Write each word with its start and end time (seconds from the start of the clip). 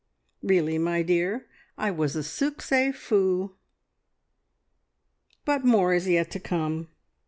Really, 0.41 0.79
my 0.79 1.03
dear, 1.03 1.45
I 1.77 1.91
was 1.91 2.15
a 2.15 2.23
succes 2.23 2.95
fou. 2.95 3.55
"But 5.45 5.63
more 5.63 5.93
is 5.93 6.07
yet 6.09 6.31
to 6.31 6.39
come. 6.39 6.87